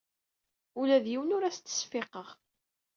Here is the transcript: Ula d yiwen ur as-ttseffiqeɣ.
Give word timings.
Ula 0.79 0.97
d 1.03 1.05
yiwen 1.11 1.35
ur 1.35 1.43
as-ttseffiqeɣ. 1.43 2.27